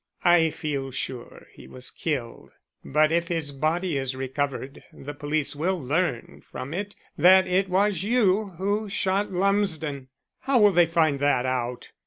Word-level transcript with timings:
"I 0.25 0.49
feel 0.49 0.89
sure 0.89 1.45
he 1.53 1.67
was 1.67 1.91
killed. 1.91 2.53
But 2.83 3.11
if 3.11 3.27
his 3.27 3.51
body 3.51 3.99
is 3.99 4.15
recovered 4.15 4.81
the 4.91 5.13
police 5.13 5.55
will 5.55 5.79
learn 5.79 6.41
from 6.49 6.73
it 6.73 6.95
that 7.19 7.45
it 7.45 7.69
was 7.69 8.01
you 8.01 8.45
who 8.57 8.89
shot 8.89 9.29
Lumsden." 9.31 10.07
"How 10.39 10.57
will 10.57 10.71
they 10.73 10.87
find 10.87 11.19
that 11.19 11.45
out?" 11.45 11.91